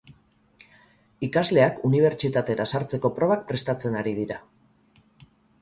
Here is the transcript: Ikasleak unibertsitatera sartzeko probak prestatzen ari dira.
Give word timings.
Ikasleak 1.27 1.77
unibertsitatera 1.91 2.67
sartzeko 2.73 3.13
probak 3.21 3.47
prestatzen 3.53 4.03
ari 4.03 4.19
dira. 4.23 4.43